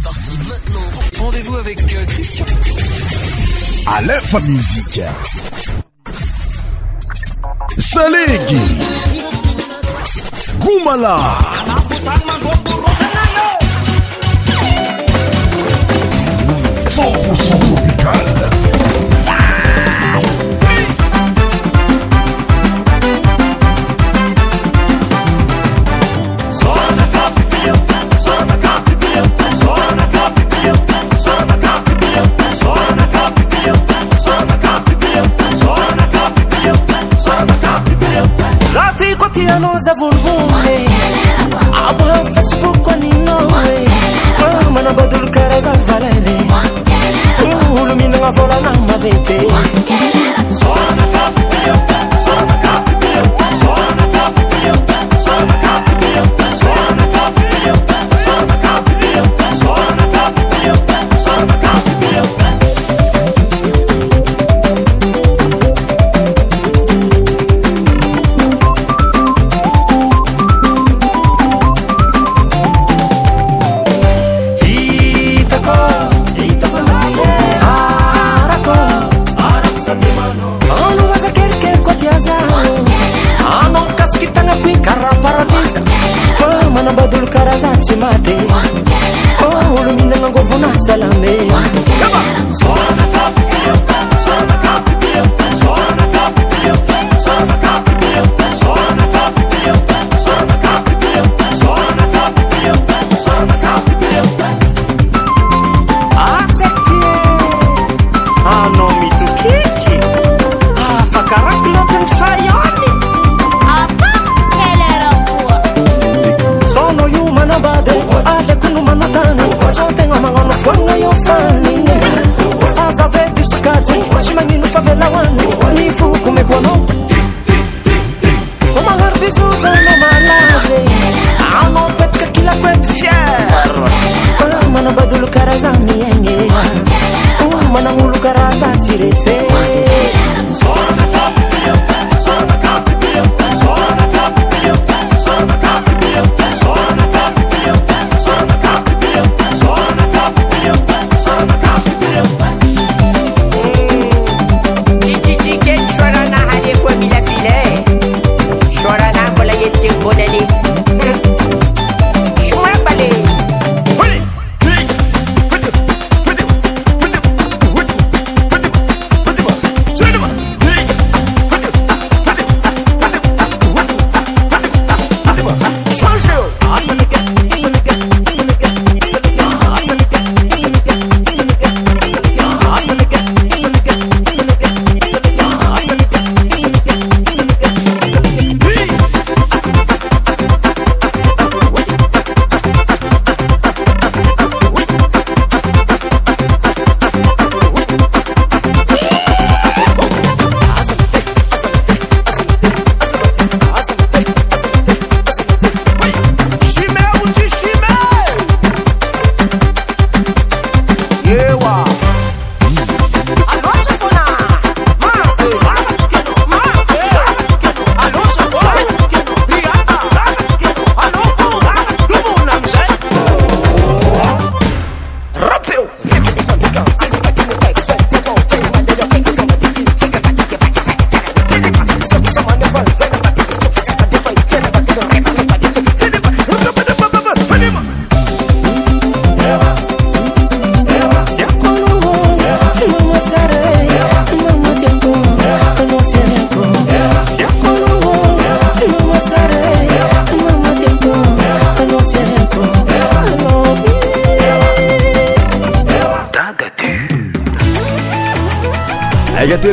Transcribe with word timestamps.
C'est 0.00 0.04
parti 0.04 0.32
maintenant. 0.48 1.24
Rendez-vous 1.24 1.56
avec 1.56 1.78
euh, 1.80 2.04
Christian. 2.06 2.44
À 3.96 4.00
l'info 4.02 4.38
musique. 4.40 5.00
Salegi. 7.78 8.58
Goumala. 10.60 11.18
tropical 16.90 18.37
nos 39.58 39.86
avulsos 39.88 40.17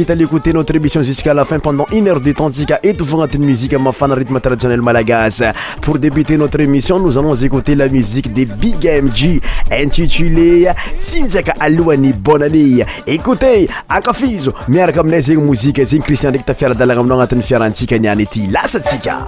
itl'écouter 0.00 0.52
notre 0.52 0.74
émission 0.74 1.02
jusqu'à 1.02 1.34
la 1.34 1.44
fin 1.44 1.58
pendant 1.58 1.86
une 1.92 2.08
heure 2.08 2.20
de 2.20 2.32
temps 2.32 2.50
tsika 2.52 2.80
etofo 2.82 3.16
agnatin'ny 3.22 3.46
muzike 3.46 3.74
mafana 3.74 4.14
rythme 4.14 4.40
traditionnel 4.40 4.82
malagas 4.82 5.42
pour 5.80 5.98
débuter 5.98 6.36
notre 6.36 6.60
émission 6.60 6.98
nous 6.98 7.16
allons 7.16 7.34
écouter 7.34 7.74
la 7.74 7.88
musique 7.88 8.32
de 8.32 8.44
bigmg 8.44 9.40
intitulé 9.70 10.68
tsynjaika 11.00 11.54
alohan'ny 11.60 12.12
bon 12.12 12.42
anée 12.42 12.84
écoute 13.06 13.44
akafizo 13.88 14.52
miaraka 14.68 15.00
aminay 15.00 15.22
zegny 15.22 15.44
mouzike 15.44 15.84
zegny 15.84 16.02
cristian 16.04 16.30
ndraiky 16.30 16.46
tafiara-dalagna 16.46 17.00
aminao 17.00 17.16
agnatin'ny 17.20 17.42
fiarantsika 17.42 17.98
niany 17.98 18.22
ity 18.22 18.46
lasatsika 18.48 19.24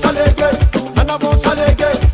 s'alléguer, 0.00 0.54
eh. 0.74 0.96
nana 0.96 1.16
vont 1.18 1.36
s'alléguer. 1.36 1.84
Eh. 2.02 2.09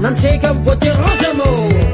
nantsahika 0.01 0.55
boterange 0.55 1.27
anao 1.31 1.88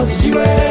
loves 0.00 0.26
you. 0.26 0.69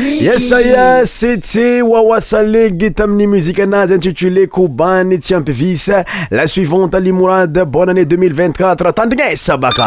Yes, 0.00 0.50
yes, 0.50 1.10
c'était 1.10 1.80
Wawa 1.80 2.20
Saleh 2.20 2.72
Gitamni 2.76 3.26
Musique 3.28 3.60
intitulé 3.60 4.48
Kuban 4.48 5.10
et 5.10 5.18
Tiampivis. 5.20 5.86
La 6.32 6.48
suivante, 6.48 6.94
Limourad, 6.96 7.52
bonne 7.68 7.90
année 7.90 8.04
2024. 8.04 8.86
Attendez, 8.86 9.16
Sabaka. 9.36 9.84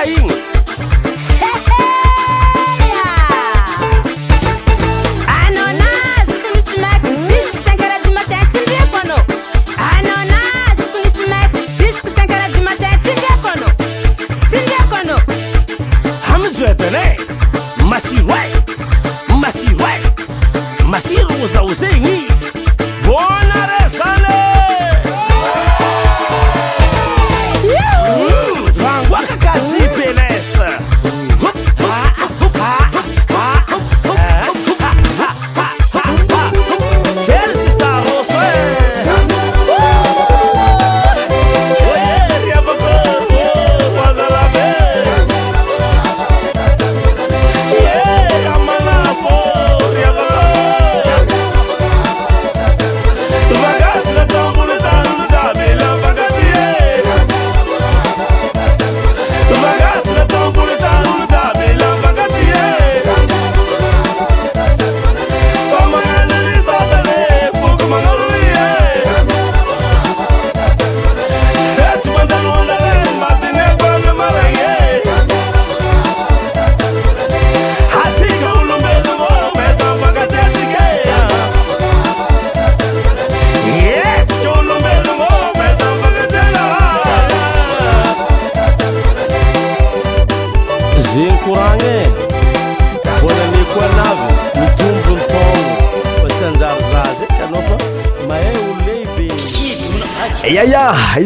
aí, 0.05 0.53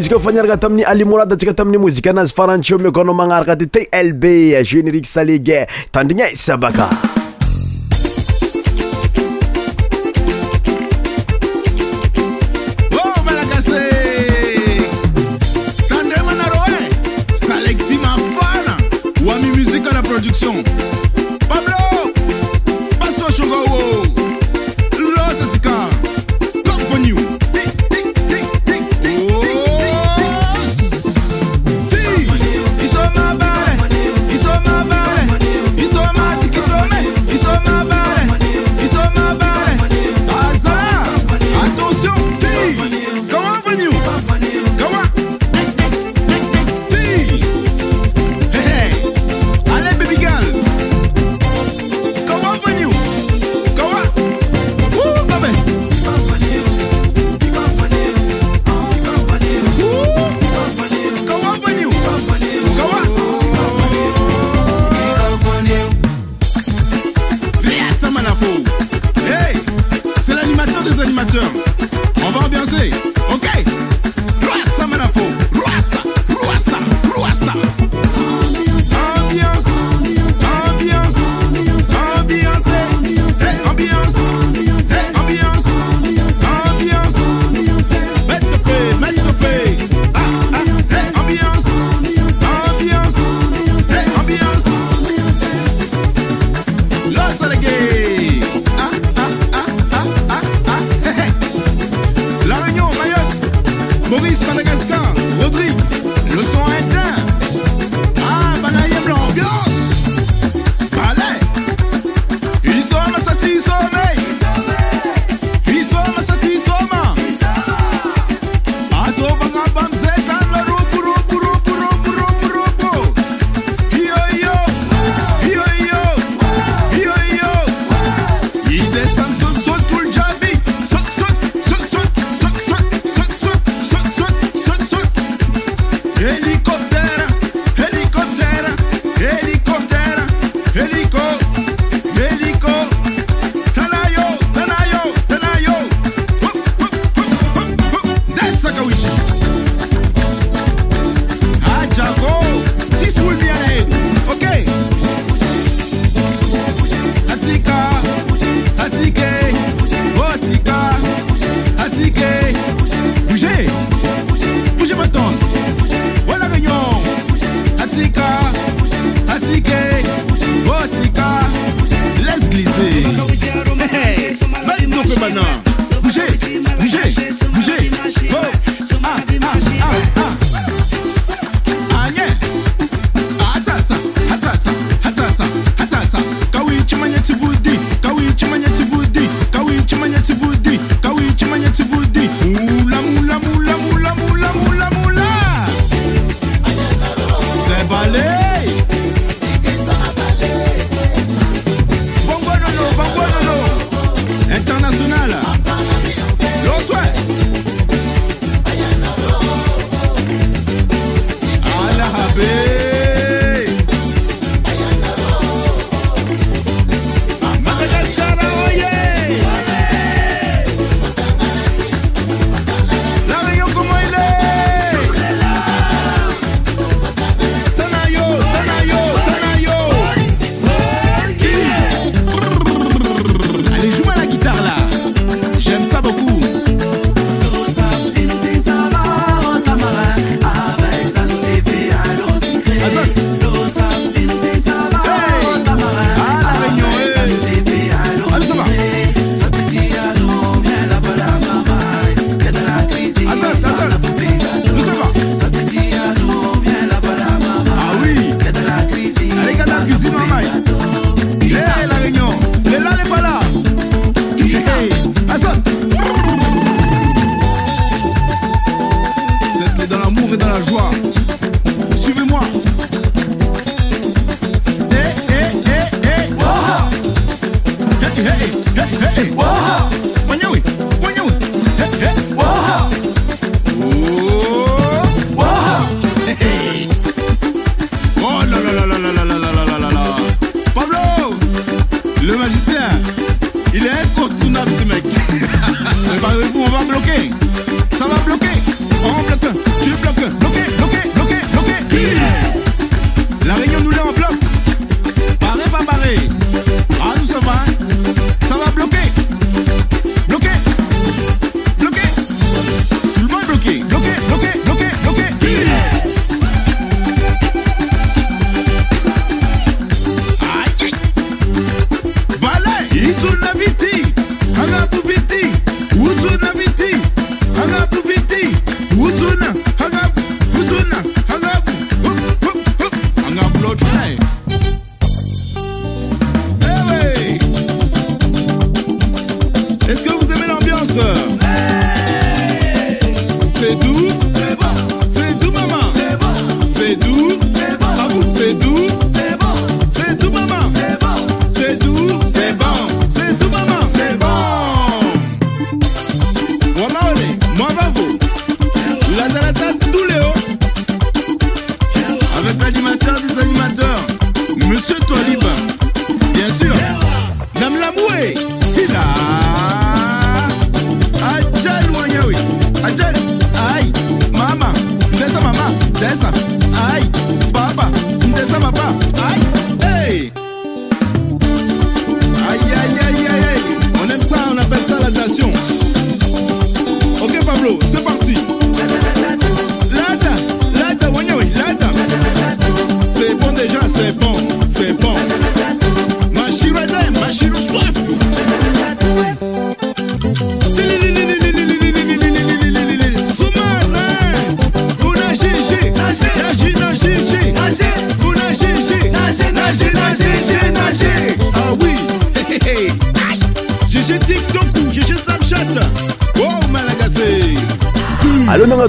ke 0.09 0.17
faniaraka 0.25 0.57
tamin'ny 0.65 0.81
alimorady 0.89 1.37
antsika 1.37 1.53
tamin'ny 1.61 1.81
mozika 1.85 2.09
anazy 2.15 2.33
faranteo 2.39 2.81
miko 2.81 3.05
anao 3.05 3.13
magnaraka 3.21 3.53
dy 3.61 3.69
te 3.77 3.85
lb 4.09 4.27
generik 4.73 5.05
salege 5.13 5.63
tandrinay 5.95 6.33
sabaka 6.47 6.89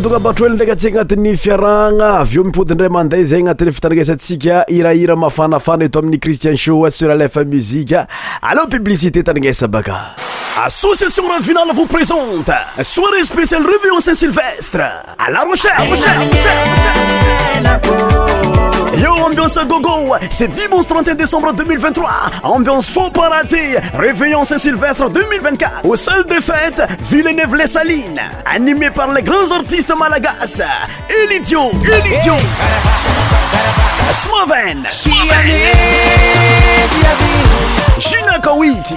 tongabatro 0.03 0.45
oelo 0.45 0.55
ndraiky 0.55 0.73
antsika 0.73 1.01
agnatin'ny 1.01 1.37
fiarahagna 1.43 2.09
avyeo 2.23 2.43
mipodindray 2.49 2.89
manday 2.97 3.23
zay 3.31 3.39
agnatin'ny 3.43 3.73
fitandrigesantsika 3.77 4.55
irahira 4.77 5.15
mafanafana 5.23 5.83
eto 5.87 5.97
amin'ny 6.01 6.17
christian 6.25 6.57
shoa 6.65 6.91
suralfa 6.97 7.45
muzika 7.53 8.01
aleoa 8.49 8.67
publicité 8.75 9.19
itandragnasa 9.21 9.69
baka 9.75 9.95
Association 10.59 11.27
Nationale 11.29 11.69
vous 11.75 11.87
présente 11.87 12.49
soirée 12.83 13.25
spéciale 13.25 13.63
Réveillon 13.65 14.01
Saint-Sylvestre 14.01 14.79
à 15.19 15.31
La 15.31 15.41
Rochelle. 15.41 15.71
Eh, 17.63 19.01
Yo, 19.01 19.11
ambiance 19.13 19.57
gogo, 19.69 20.15
c'est 20.29 20.49
dimanche 20.49 20.87
31 20.89 21.15
décembre 21.15 21.53
2023. 21.55 22.11
Ambiance 22.43 22.91
faux 22.91 23.11
pas 23.11 23.29
rater 23.29 23.77
Réveillon 23.97 24.45
Saint-Sylvestre 24.45 25.09
2024 25.11 25.81
Au 25.85 25.97
sol 25.97 26.25
des 26.27 26.41
fêtes 26.41 26.83
Villeneuve-les-Salines. 27.01 28.21
Animé 28.45 28.91
par 28.91 29.13
les 29.13 29.23
grands 29.23 29.51
artistes 29.53 29.93
malagas 29.97 30.59
Elidio, 31.29 31.71
Elidio. 32.03 32.35
Gina 38.01 38.39
Kawiti. 38.43 38.97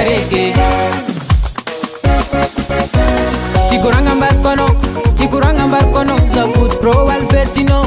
kereke 0.00 0.54
tikuranga 3.70 4.14
mbarkono 4.14 4.68
tikuranga 5.14 5.66
mbarkono 5.66 6.14
zakut 6.34 6.80
pro 6.80 7.08
albertino 7.10 7.86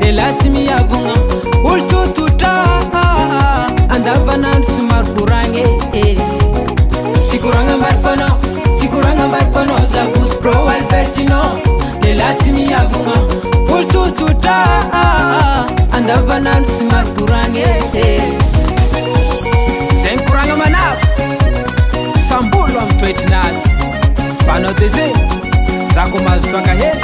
elatimi 0.00 0.66
yavunga 0.70 1.14
ulcututa 1.70 2.52
andavanan 3.94 4.64
sumar 4.72 5.04
kurange 5.14 5.64
eh. 5.94 6.16
tikuranga 7.30 7.76
mbarkono 7.76 8.26
tikuranga 8.80 9.28
mbarkono 9.28 9.74
zakut 9.92 10.32
pro 10.42 10.68
albertino 10.74 11.40
elatimi 12.08 12.70
yavunga 12.72 13.16
ulcututa 13.74 14.54
andavanan 15.92 16.62
sumar 16.78 17.04
kurange 17.16 17.66
hey. 17.92 18.04
Eh. 18.08 18.09
etinazy 23.10 24.42
fana 24.46 24.70
dezey 24.80 25.12
zako 25.94 26.18
mazo 26.28 26.46
faka 26.54 26.72
hely 26.80 26.98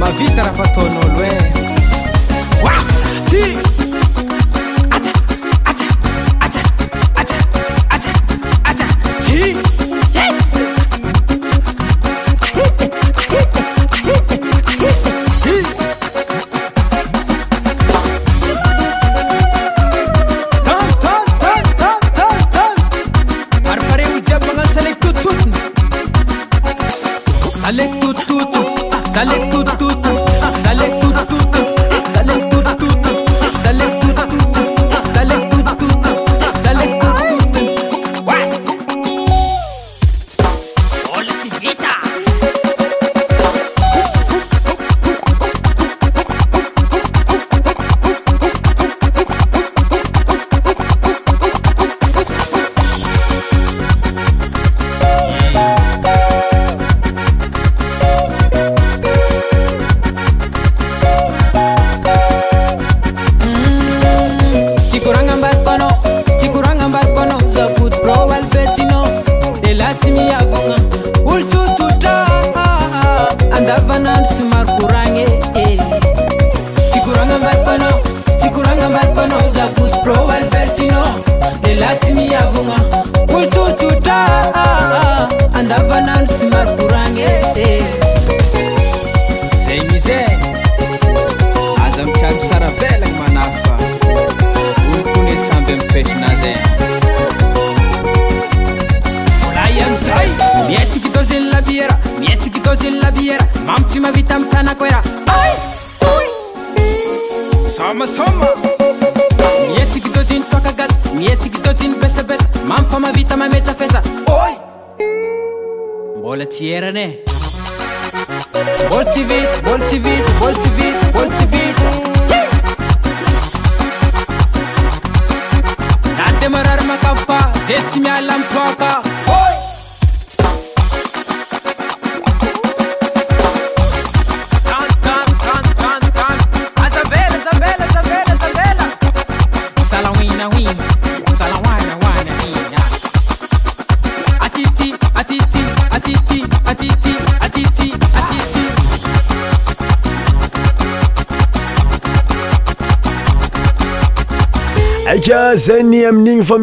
mavita 0.00 0.42
raha 0.42 0.52
fataonaolo 0.60 1.24
e 1.32 1.71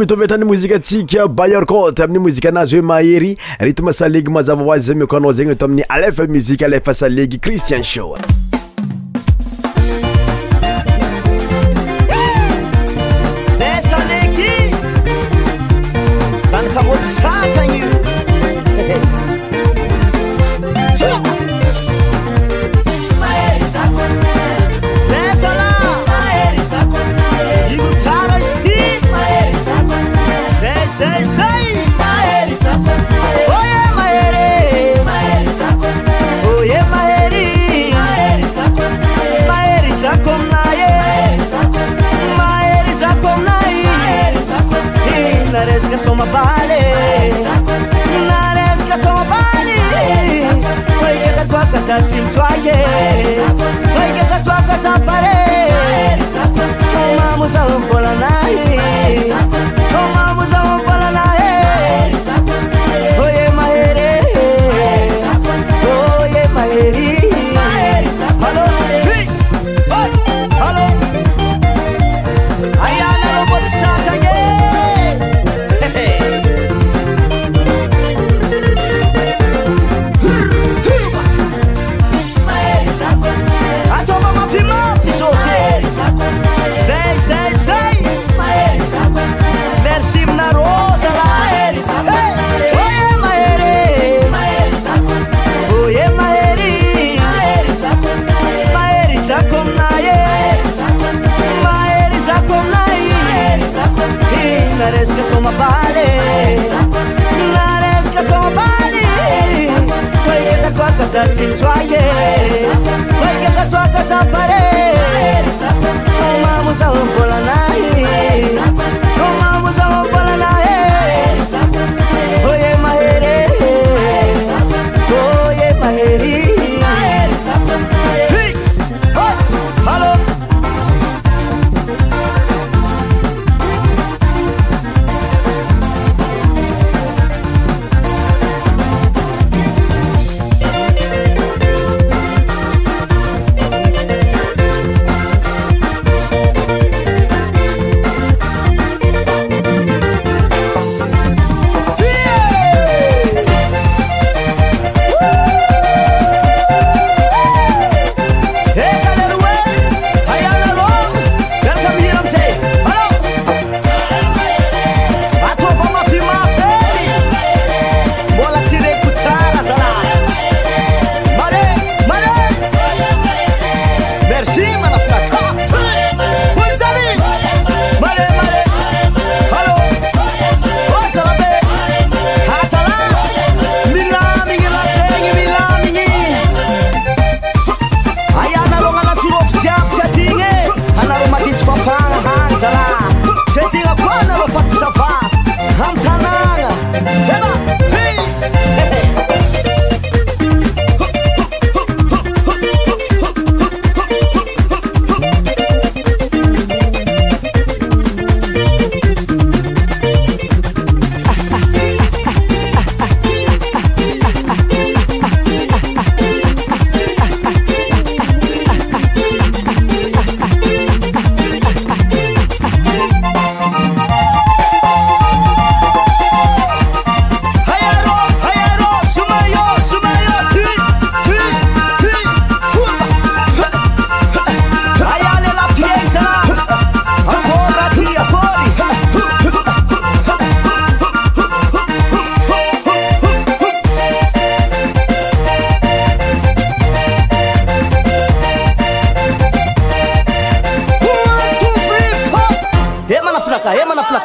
to 0.05 0.15
vitany 0.15 0.45
mozique 0.45 0.71
atsiky 0.75 1.17
bayer 1.29 1.65
ko 1.65 1.91
taminy 1.91 2.19
moziqke 2.19 2.47
anazooe 2.49 2.81
mahery 2.81 3.37
rytme 3.59 3.91
salegy 3.93 4.31
mazava 4.31 4.63
oazy 4.63 4.85
zay 4.87 4.95
mi 4.95 5.07
ko 5.07 5.19
nao 5.19 5.33
zegny 5.33 5.55
ta 5.55 5.65
aminy 5.65 5.83
alef 5.89 6.19
musique 6.27 6.61
alef 6.63 6.91
salegy 6.93 7.39
christian 7.39 7.83
show 7.83 8.15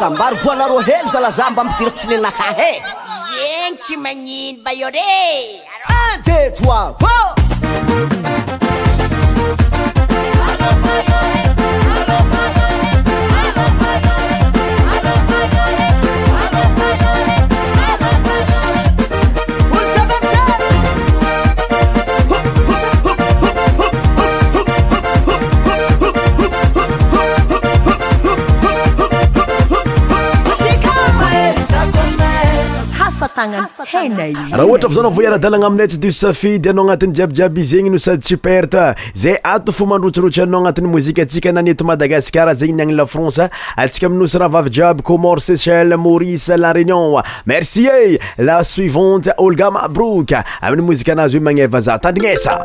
akambary 0.04 0.36
voalaro 0.44 0.78
hely 0.88 1.04
zalaza 1.12 1.44
mba 1.50 1.62
midiriko 1.64 1.98
sy 1.98 2.06
nenakahy 2.08 2.74
e 3.40 3.42
iegny 3.42 3.72
tsy 3.82 3.94
magnino 4.04 4.54
mba 4.60 4.72
raha 33.34 34.64
ohatra 34.64 34.88
va 34.88 34.94
zaona 34.94 35.08
voa 35.10 35.24
iara-dalagna 35.24 35.66
ami'netsy 35.70 35.98
dussafidy 36.02 36.68
anao 36.70 36.84
agnatin'ny 36.84 37.14
jiabyjiaby 37.18 37.60
i 37.60 37.64
zegny 37.64 37.90
no 37.90 37.98
sady 37.98 38.22
tsiperte 38.22 38.84
zay 39.14 39.36
ato 39.42 39.72
fo 39.72 39.86
mandrotsirotsy 39.86 40.42
anao 40.42 40.60
agnatin'ny 40.60 40.90
mozika 40.92 41.22
atsika 41.22 41.52
naneto 41.52 41.84
madagascar 41.84 42.46
zegny 42.56 42.76
ni 42.76 42.82
agni 42.82 42.94
lafrance 43.00 43.48
atsika 43.76 44.06
aminoso 44.06 44.38
raha 44.38 44.52
vavyjiaby 44.56 45.02
commort 45.02 45.40
sechel 45.42 45.96
maurice 45.96 46.56
la 46.56 46.72
reunion 46.72 47.22
merci 47.46 47.86
e 47.88 48.18
la 48.38 48.62
suivante 48.64 49.32
olga 49.36 49.70
ma 49.70 49.88
brok 49.88 50.32
amin'ny 50.60 50.86
mozika 50.86 51.12
anazy 51.12 51.38
hoe 51.38 51.44
magneva 51.44 51.80
za 51.80 51.98
tandrignesa 51.98 52.60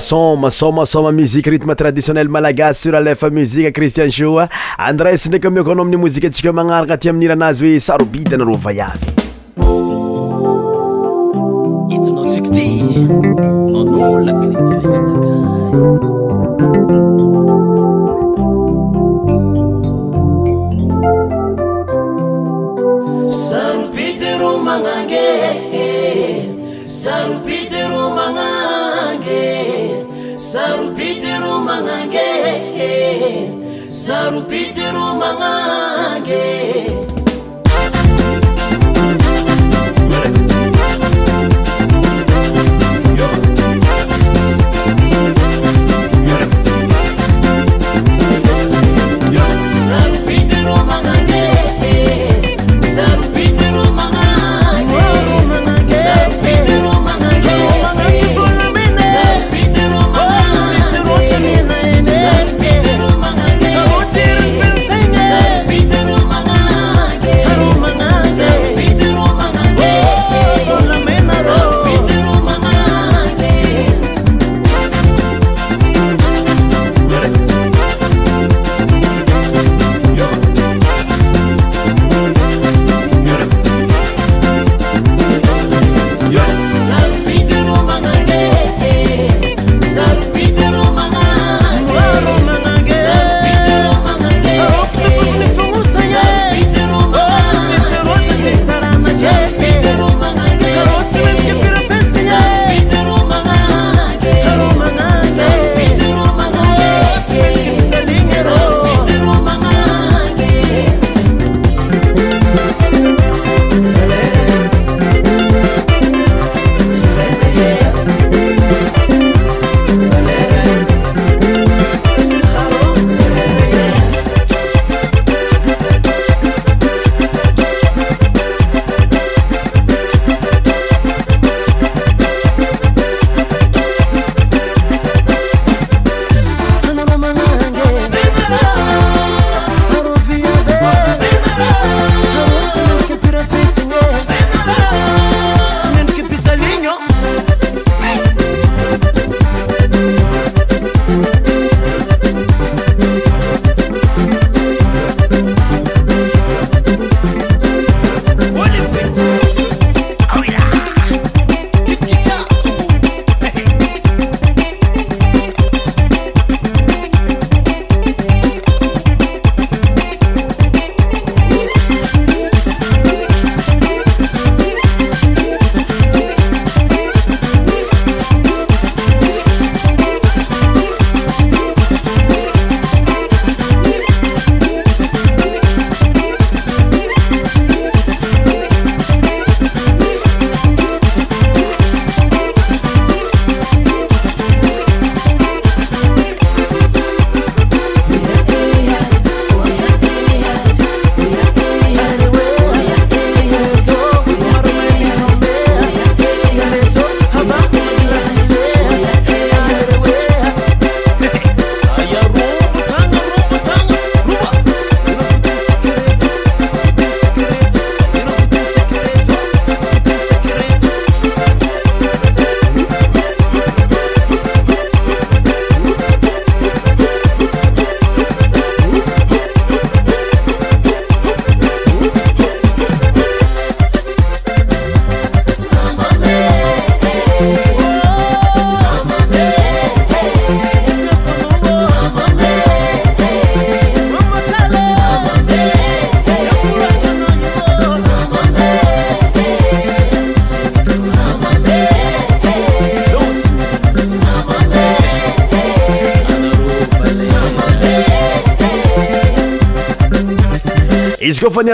soma 0.00 0.50
somasoma 0.50 1.12
musique 1.12 1.48
rythme 1.50 1.74
traditionnel 1.76 2.28
malagas 2.28 2.78
suralef 2.80 3.22
musiqe 3.30 3.70
christian 3.72 4.10
shoa 4.10 4.48
andrese 4.88 5.28
ndraiky 5.28 5.50
miako 5.54 5.72
anao 5.72 5.82
amin'ny 5.84 6.00
mozikaantsika 6.02 6.52
magnaraka 6.58 6.96
ty 7.00 7.08
amin'n 7.12 7.24
iranazy 7.28 7.68
hoe 7.68 7.80
saro 7.80 8.04
bidy 8.04 8.36
naro 8.36 8.56
vayavyiaty 8.56 9.10
zarupitiro 34.10 35.14
magnange 35.22 36.69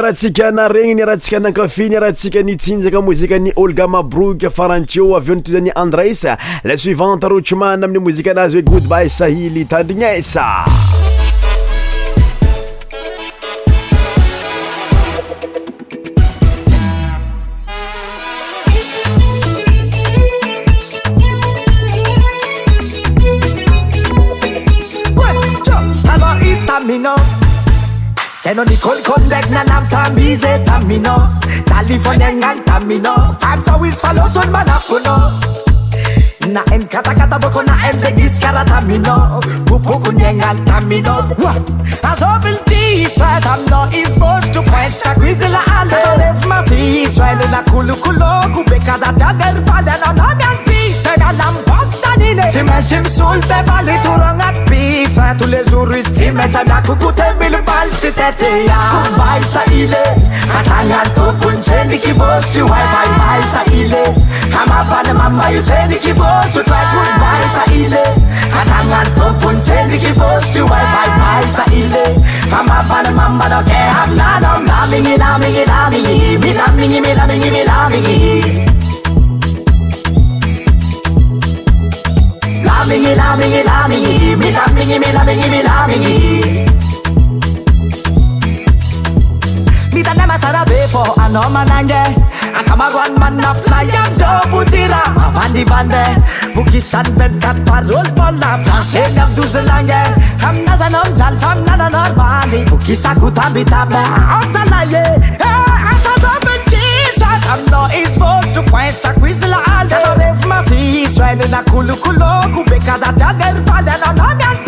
raha 0.07 0.13
tsika 0.15 0.51
na 0.51 0.69
regny 0.69 0.95
ny 0.95 1.05
raha 1.05 1.17
ntsika 1.19 1.39
na 1.43 1.53
kafe 1.53 1.89
ny 1.89 1.99
raha 1.99 2.13
ntsika 2.13 2.43
nitsinjaka 2.43 3.01
mozika 3.03 3.39
ni 3.39 3.51
olga 3.59 3.87
mabroky 3.91 4.47
farantio 4.51 5.17
avy 5.19 5.33
eo 5.33 5.35
ny 5.35 5.43
toy 5.43 5.53
zani 5.53 5.71
andres 5.75 6.23
la 6.65 6.77
suivante 6.79 7.27
rotseman 7.29 7.83
amin'ny 7.85 8.05
mozika 8.07 8.31
anazy 8.31 8.57
hoe 8.57 8.63
goodbay 8.71 9.09
sahily 9.11 9.65
tandrign 9.67 10.03
eisa 10.07 10.67
Sen 28.47 28.61
on 28.63 28.67
the 28.67 28.79
cold 28.79 29.03
conduct 29.03 29.51
na 29.51 29.67
nam 29.67 29.83
tamize 29.91 30.53
tamino 30.63 31.17
Tali 31.67 31.99
foneng 31.99 32.39
ang 32.39 32.63
tamino 32.63 33.35
Fans 33.43 33.67
always 33.67 33.99
follow 33.99 34.23
son 34.31 34.47
man 34.55 34.71
apuno 34.71 35.35
Na 36.55 36.63
en 36.71 36.87
kata 36.87 37.11
kata 37.19 37.41
boko 37.43 37.67
na 37.67 37.75
en 37.91 37.99
de 37.99 38.11
diskara 38.15 38.63
tamino 38.71 39.43
Pupu 39.67 39.99
kunyeng 39.99 40.39
ang 40.47 40.63
tamino 40.63 41.17
As 42.07 42.23
open 42.23 42.55
Israel 42.71 43.43
tamno 43.43 43.81
is 43.91 44.15
both 44.15 44.47
to 44.55 44.63
press 44.71 45.03
Akwizila 45.11 45.61
ale 45.67 45.91
Tanolef 45.99 46.41
masi 46.47 47.03
Israel 47.03 47.43
na 47.51 47.67
kulu 47.67 47.99
kulo 47.99 48.31
Kubekaza 48.55 49.11
tader 49.19 49.59
pala 49.67 49.95
na 50.03 50.11
namyan 50.15 50.66
said 50.97 51.21
a 51.21 51.31
lamp 51.37 51.61
was 51.69 52.01
to 52.01 52.17
run 52.25 52.41
at 54.41 54.57
beef 54.69 55.13
to 55.37 55.45
the 55.47 55.61
Zuris 55.69 56.09
Timetana 56.17 56.81
could 56.85 57.01
have 57.21 57.39
been 57.39 57.55
a 57.55 57.59
baltitate. 57.63 58.67
By 59.19 59.39
Saile, 59.45 60.03
Catania 60.51 61.03
to 61.13 61.35
Punchendiki 61.41 62.13
was 62.19 62.53
to 62.55 62.65
wipe 62.65 62.89
by 62.89 63.09
my 63.21 63.41
Saile. 63.53 64.03
Come 64.49 64.77
kibos 66.01 66.53
to 66.55 66.63
try 66.65 66.85
to 66.89 67.03
buy 67.21 67.45
Saile. 67.53 68.01
Catania 68.49 69.05
to 69.17 69.25
Punchendiki 69.43 70.13
was 70.17 70.49
to 70.51 70.63
wipe 70.65 70.91
by 70.97 71.09
my 71.21 71.45
Saile. 71.45 72.17
Come 72.51 72.69
up 72.73 72.89
on 72.91 73.05
the 73.05 73.13
mamma, 73.13 73.53
okay, 73.61 73.93
I'm 73.93 74.17
not 74.17 74.41
on 74.45 74.65
loving 74.67 75.05
it, 75.13 75.19
loving 75.21 75.55
it, 75.55 75.69
loving 75.69 76.07
it, 76.91 77.17
loving 77.27 77.53
it, 77.53 77.67
loving 77.67 78.56
mingi 83.37 83.63
la 83.63 83.87
mingi, 83.89 84.37
mi 84.37 84.51
la 84.57 84.65
mingi, 84.75 84.99
mi 85.03 85.11
la 85.17 85.23
mingi, 85.25 85.49
mi 85.53 85.61
la 85.69 85.77
mingi. 85.89 86.17
Mita 89.95 90.15
nema 90.15 90.41
sana 90.41 90.65
before 90.65 91.15
anoma 91.25 91.63
nange 91.71 92.03
kama 92.67 92.91
gunman 92.93 93.37
na 93.37 93.55
fly 93.55 93.85
and 94.01 94.15
so 94.19 94.25
putila 94.51 95.03
avandi 95.25 95.65
bande 95.71 96.03
vuki 96.55 96.81
san 96.81 97.05
ben 97.19 97.33
kat 97.41 97.57
parol 97.67 98.05
bola 98.17 98.51
plase 98.65 99.03
nam 99.17 99.31
duzelange 99.37 100.01
ham 100.43 100.57
naza 100.67 100.91
nam 100.95 101.09
zal 101.19 101.37
fam 101.43 101.65
na 101.69 101.77
na 101.83 101.89
normali 101.89 102.65
vuki 102.71 102.95
sakuta 103.03 103.47
bitabe 103.55 103.95
am 104.37 104.53
asa 105.93 106.13
so 106.23 106.31
ben 106.47 106.63
kisa 106.71 107.31
tam 107.47 107.61
no 107.73 107.87
is 108.01 108.13
for 108.21 108.41
to 108.55 108.61
kwesa 108.71 109.11
kwizla 109.21 109.59
ala 109.77 109.99
rev 110.21 110.41
masi 110.51 110.77
israel 111.03 111.41
na 111.51 111.63
kulu 111.71 111.96
loco, 112.13 112.65
Because 112.65 113.03
I 113.03 113.13
tell 113.17 113.35
them 113.35 113.65
falling 113.65 114.03
on 114.05 114.19
a 114.19 114.35
man 114.37 114.66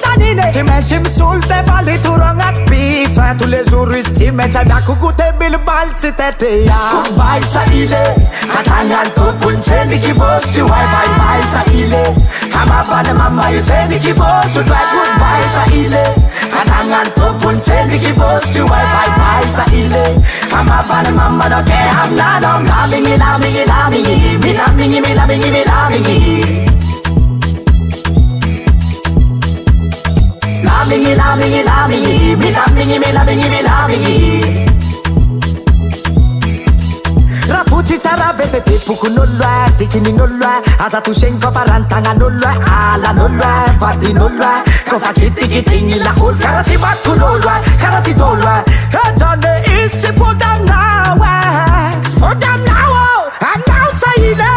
Sanine 0.00 0.50
Timecim 0.52 1.04
sul 1.06 1.38
te 1.44 1.60
vali 1.66 1.98
tu 2.00 2.08
rongat 2.14 2.56
pifa 2.66 3.34
Tu 3.38 3.44
le 3.46 3.62
zuris 3.68 4.06
timecea 4.14 4.62
mea 4.64 4.80
cu 4.86 4.92
cute 5.00 5.34
bil 5.38 5.60
balți 5.66 6.08
te 6.18 6.28
te 6.36 6.48
ia 6.64 6.80
Cum 6.90 7.14
bai 7.16 7.40
sa 7.52 7.62
ile 7.82 8.02
Katangan 8.52 9.06
tu 9.14 9.24
pun 9.40 9.56
cendi 9.62 9.98
ki 9.98 10.12
bosu 10.12 10.60
Wai 10.72 10.86
bai 10.92 11.08
bai 11.20 11.40
sa 11.52 11.60
ile 11.82 12.02
Kama 12.52 12.78
bana 12.88 13.12
mama 13.20 13.44
yu 13.54 13.60
cendi 13.68 13.98
ki 14.04 14.12
bosu 14.20 14.60
Dwai 14.68 14.84
cum 14.92 15.10
bai 15.22 15.42
sa 15.54 15.62
ile 15.82 16.04
Katangan 16.54 17.06
tu 17.16 17.24
on. 17.48 17.56
cendi 17.66 17.98
ki 17.98 18.12
bosu 18.18 18.60
Wai 18.70 18.84
bai 18.94 19.08
bai 19.20 19.44
sa 19.56 19.64
ile 19.82 20.04
Kama 20.52 20.78
bana 20.88 21.10
mama 21.18 21.48
no 21.52 21.60
ke 21.68 21.80
ham 21.98 22.10
na 22.20 22.28
nom 22.44 22.64
Lamingi 22.72 23.16
lamingi 23.24 23.64
lamingi 23.72 24.20
Milamingi 24.44 25.00
milamingi 25.06 25.50
milamingi 25.56 26.65
lamingi 30.78 31.14
lamingi 31.20 31.62
lamingi 31.68 32.36
mi 32.36 32.50
lamingi 32.56 32.98
mi 33.02 33.10
lamingi 33.16 33.48
mi 33.52 33.60
lamingi 33.68 34.16
raha 37.50 37.64
fotsy 37.70 37.96
tsara 38.02 38.26
vety 38.38 38.60
de 38.66 38.74
bokon'olo 38.86 39.46
e 39.62 39.70
dikinin'olo 39.78 40.48
e 40.56 40.58
aza 40.86 41.00
toseniko 41.06 41.48
fa 41.56 41.62
ranitagnan'olo 41.68 42.46
e 42.52 42.58
alan'olo 42.80 43.48
e 43.62 43.64
vadin'olo 43.80 44.50
e 44.58 44.60
kofa 44.90 45.10
kitikitignyla 45.18 46.12
olo 46.26 46.36
karaha 46.44 46.62
tsy 46.68 46.76
matokon'olo 46.84 47.54
e 47.56 47.58
karaha 47.80 48.02
ty 48.06 48.14
dolo 48.20 48.54
e 48.58 48.98
ajane 49.06 49.50
isy 49.82 49.98
sy 50.06 50.12
podanao 50.20 51.16
e 51.34 51.42
tsy 52.04 52.18
podanao 52.20 52.96
ô 53.00 53.50
aminao 53.54 53.90
sahile 54.02 54.54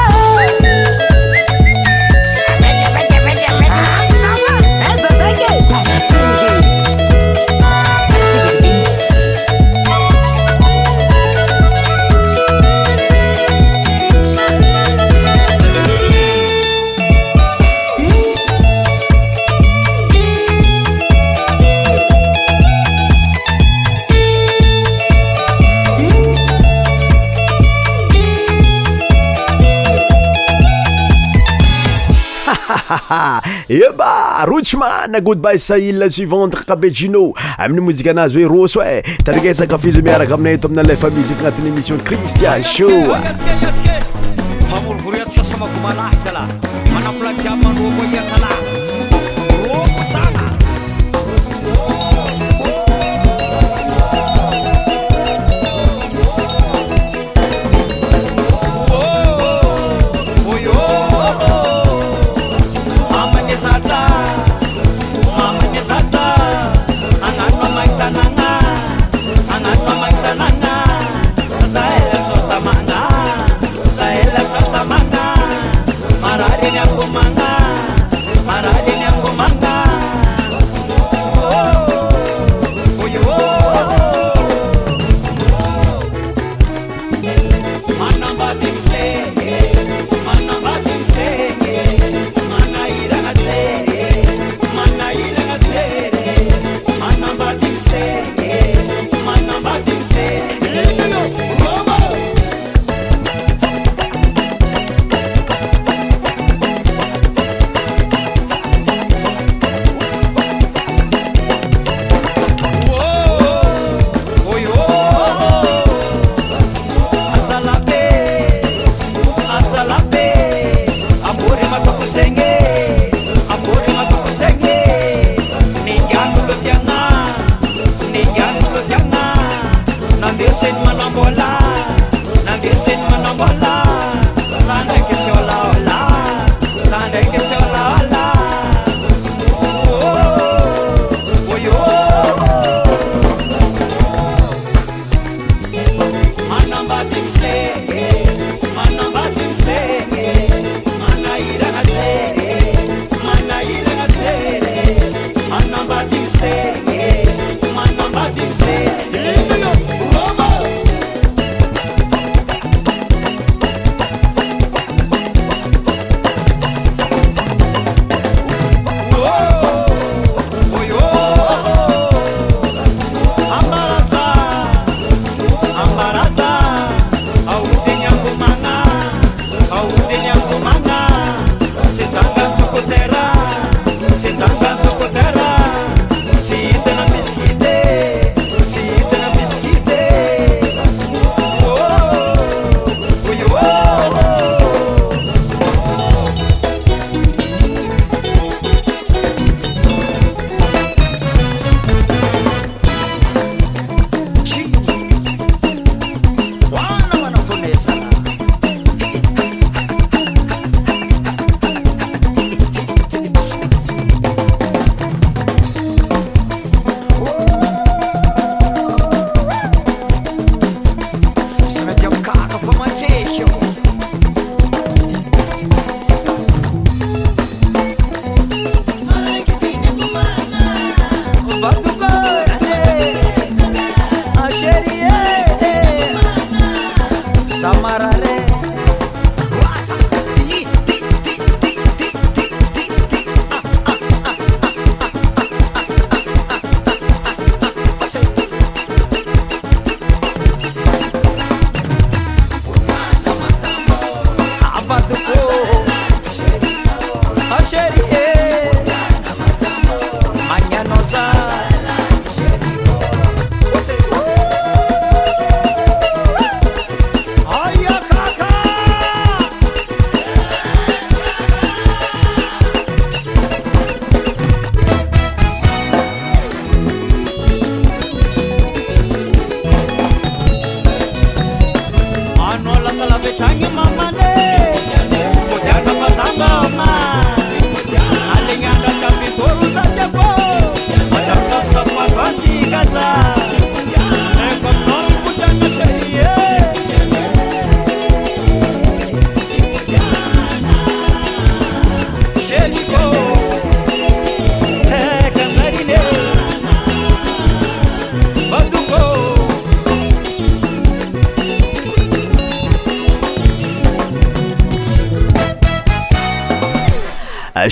aieba 32.91 34.45
rochman 34.45 35.13
a 35.15 35.19
goodbay 35.21 35.57
sahil 35.59 35.97
la 36.01 36.09
suivante 36.09 36.63
kabejino 36.65 37.33
amin'ny 37.57 37.81
mozike 37.85 38.09
anazy 38.11 38.39
he 38.43 38.47
rosoa 38.47 39.01
tarikaysakafizo 39.25 40.01
miaraka 40.01 40.33
amina 40.33 40.51
e 40.51 40.57
to 40.57 40.67
aminalafa 40.67 41.09
muzique 41.09 41.37
agnatin'émission 41.39 41.97
cristian 42.03 42.63
shoo 42.63 43.05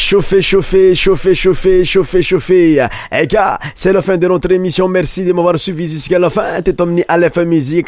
shafet 0.09 0.41
chaufe 0.41 0.93
chaufet 0.95 1.35
chaufet 1.35 1.83
chaufet 1.83 2.21
chaufe 2.23 2.89
eka 3.11 3.11
eh, 3.61 3.69
ce 3.75 3.89
la 3.89 4.01
fin 4.01 4.15
de 4.15 4.25
notre 4.25 4.49
émission 4.53 4.87
merci 4.87 5.25
de 5.25 5.33
mavary 5.33 5.59
suvi 5.59 5.83
usafn 5.83 6.63
t 6.63 6.73
amiymiaatytay 6.79 7.83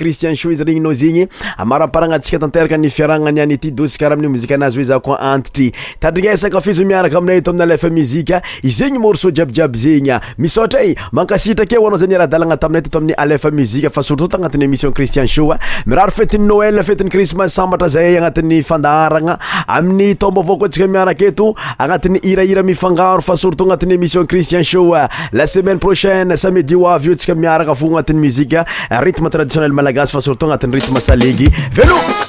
anatyaany 18.18 20.16
tômbko 20.20 20.68
sia 20.72 20.88
miarak 20.88 21.22
etoagnat 21.22 22.09
irahira 22.18 22.64
mifangaro 22.64 23.22
fa 23.22 23.36
surtout 23.36 23.66
agnati'ny 23.66 23.94
émission 23.94 24.26
christian 24.26 24.64
show 24.64 24.96
euh, 24.96 25.06
la 25.34 25.46
semaine 25.46 25.78
prochaine 25.80 26.36
samedi 26.36 26.74
o 26.76 26.88
avy 26.88 27.08
io 27.10 27.14
ntsika 27.14 27.36
miaraka 27.36 27.76
fo 27.76 27.86
agnatin'ny 27.88 28.20
musiqe 28.26 28.66
rythme 29.04 29.30
traditionnel 29.30 29.72
malagasy 29.72 30.14
fa 30.18 30.22
surtout 30.22 30.46
agnati'ny 30.50 30.74
rythme 30.80 31.00
salegy 31.02 31.48
velo 31.74 32.29